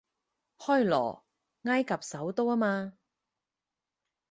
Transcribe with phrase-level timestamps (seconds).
[0.57, 1.21] 開羅，
[1.65, 2.93] 埃及首都吖嘛